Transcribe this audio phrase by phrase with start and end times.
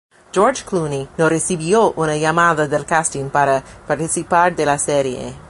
[0.31, 5.35] George Clooney no recibió una llamada del casting para participar de la serie.